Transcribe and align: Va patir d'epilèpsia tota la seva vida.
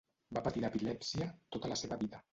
Va 0.37 0.41
patir 0.47 0.63
d'epilèpsia 0.63 1.29
tota 1.57 1.73
la 1.75 1.79
seva 1.83 2.03
vida. 2.05 2.27